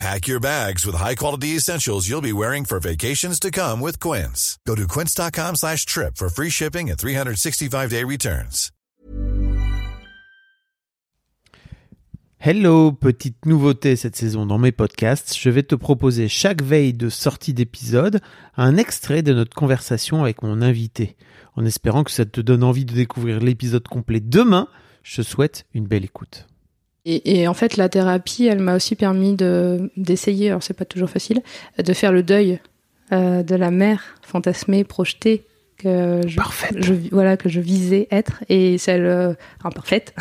[0.00, 4.58] Pack your bags with high-quality essentials you'll be wearing for vacations to come with Quince.
[4.66, 8.70] Go to quince.com slash trip for free shipping and 365-day returns.
[12.46, 15.34] Hello, petite nouveauté cette saison dans mes podcasts.
[15.38, 18.20] Je vais te proposer chaque veille de sortie d'épisode
[18.58, 21.16] un extrait de notre conversation avec mon invité.
[21.56, 24.68] En espérant que ça te donne envie de découvrir l'épisode complet demain,
[25.02, 26.46] je te souhaite une belle écoute.
[27.06, 30.86] Et, et, en fait, la thérapie, elle m'a aussi permis de d'essayer, alors c'est pas
[30.86, 31.42] toujours facile,
[31.82, 32.60] de faire le deuil
[33.12, 35.44] euh, de la mère fantasmée, projetée
[35.76, 36.40] que je,
[36.76, 40.14] je, voilà que je visais être et celle euh, imparfaite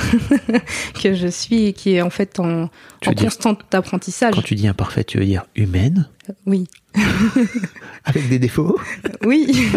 [1.01, 2.69] que je suis et qui est en fait en,
[3.05, 4.33] en constant apprentissage.
[4.33, 6.67] Quand tu dis imparfaite, tu veux dire humaine euh, Oui.
[8.03, 8.77] Avec des défauts?
[9.23, 9.69] Oui.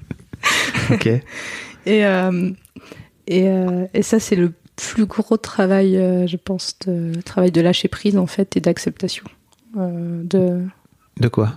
[0.90, 1.08] ok.
[1.86, 2.02] Et
[3.28, 3.46] et,
[3.94, 8.16] et ça c'est le plus gros travail, euh, je pense, de travail de lâcher prise
[8.16, 9.24] en fait et d'acceptation
[9.76, 10.62] euh, de.
[11.18, 11.54] De quoi?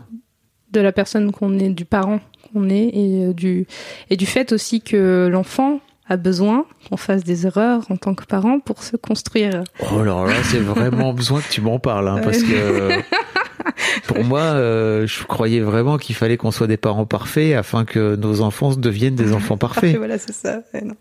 [0.72, 2.22] De la personne qu'on est, du parent
[2.54, 3.68] qu'on est et euh, du
[4.10, 8.26] et du fait aussi que l'enfant a besoin qu'on fasse des erreurs en tant que
[8.26, 9.64] parent pour se construire.
[9.94, 12.90] Oh là là, c'est vraiment besoin que tu m'en parles, hein, parce que
[14.08, 18.16] pour moi, euh, je croyais vraiment qu'il fallait qu'on soit des parents parfaits afin que
[18.16, 19.82] nos enfants deviennent des enfants parfaits.
[19.82, 20.64] Parfait, voilà, c'est ça.
[20.74, 20.96] Ouais, non.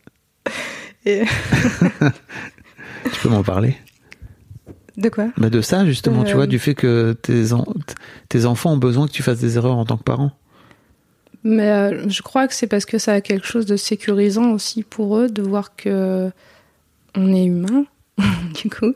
[1.08, 1.24] Et...
[3.12, 3.76] tu peux m'en parler
[4.96, 6.24] De quoi bah De ça, justement, euh...
[6.24, 7.64] tu vois, du fait que tes, en...
[8.28, 10.32] tes enfants ont besoin que tu fasses des erreurs en tant que parent.
[11.44, 14.82] Mais euh, je crois que c'est parce que ça a quelque chose de sécurisant aussi
[14.82, 16.30] pour eux de voir que
[17.14, 17.86] on est humain,
[18.54, 18.92] du coup,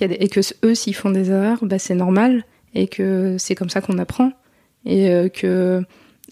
[0.00, 0.14] y a des...
[0.14, 3.80] et que eux, s'ils font des erreurs, bah, c'est normal et que c'est comme ça
[3.80, 4.32] qu'on apprend.
[4.84, 5.82] Et euh, que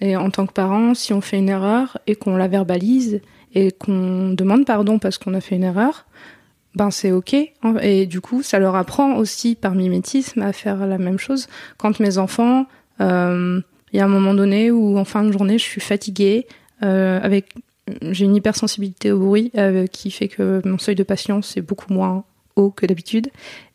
[0.03, 3.21] et en tant que parent, si on fait une erreur et qu'on la verbalise
[3.55, 6.07] et qu'on demande pardon parce qu'on a fait une erreur,
[6.75, 7.37] ben c'est ok.
[7.81, 11.47] Et du coup, ça leur apprend aussi par mimétisme à faire la même chose.
[11.79, 12.67] Quand mes enfants,
[13.01, 13.61] euh,
[13.93, 16.49] il y a un moment donné où en fin de journée, je suis fatiguée,
[16.83, 17.55] euh, avec
[18.11, 21.93] j'ai une hypersensibilité au bruit euh, qui fait que mon seuil de patience est beaucoup
[21.93, 22.25] moins
[22.57, 23.29] haut que d'habitude.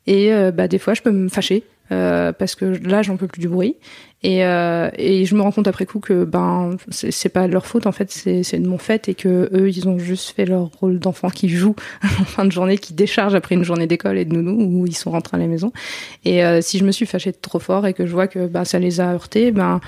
[0.07, 3.27] Et euh, bah, des fois, je peux me fâcher euh, parce que là j'en peux
[3.27, 3.77] plus du bruit
[4.21, 7.87] et, euh, et je me rends compte après coup que ben c'est pas leur faute
[7.87, 10.99] en fait c'est de mon fait et que eux ils ont juste fait leur rôle
[10.99, 14.33] d'enfant qui joue en fin de journée qui décharge après une journée d'école et de
[14.33, 15.71] nounou où ils sont rentrés à la maison
[16.25, 18.79] et si je me suis fâchée trop fort et que je vois que ben ça
[18.79, 19.79] les a heurtés ben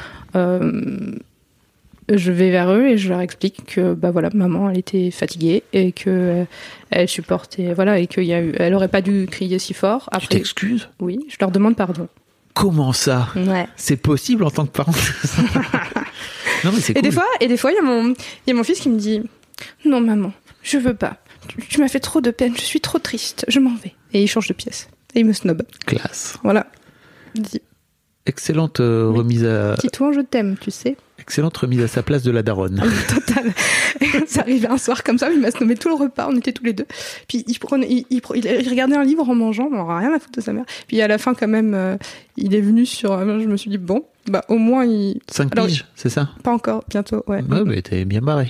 [2.17, 5.63] je vais vers eux et je leur explique que bah voilà maman elle était fatiguée
[5.73, 6.43] et que euh,
[6.89, 10.09] elle supportait voilà et qu'il y a eu elle aurait pas dû crier si fort
[10.11, 10.27] après.
[10.27, 10.89] tu t'excuses?
[10.99, 12.07] Oui je leur demande pardon.
[12.53, 13.29] Comment ça?
[13.35, 13.67] Ouais.
[13.75, 14.91] c'est possible en tant que parent
[16.63, 18.15] non mais c'est et des fois et des fois il y a mon il
[18.47, 19.21] y a mon fils qui me dit
[19.85, 21.17] non maman je veux pas.
[21.47, 23.93] Tu, tu m'as fait trop de peine je suis trop triste je m'en vais.
[24.13, 24.89] Et il change de pièce.
[25.15, 25.63] Et il me snob.
[25.85, 26.37] Classe.
[26.43, 26.67] Voilà.
[27.35, 27.61] Dit
[28.25, 29.19] excellente euh, oui.
[29.19, 30.97] remise à Titouan je t'aime tu sais
[31.29, 32.81] Excellente remise à sa place de la daronne.
[33.07, 33.53] Total.
[34.25, 36.63] Ça arrivait un soir comme ça, il m'a nommé tout le repas, on était tous
[36.63, 36.87] les deux.
[37.27, 40.39] Puis il, prenait, il, il, il regardait un livre en mangeant, on rien à foutre
[40.39, 40.65] de sa mère.
[40.87, 41.97] Puis à la fin, quand même, euh,
[42.35, 43.11] il est venu sur.
[43.11, 45.19] Euh, je me suis dit, bon, bah au moins il.
[45.29, 46.29] 5 piges, c'est ça?
[46.41, 47.43] Pas encore, bientôt, ouais.
[47.43, 48.49] Ouais, mais t'es bien barré.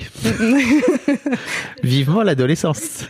[1.84, 3.10] Vivement l'adolescence.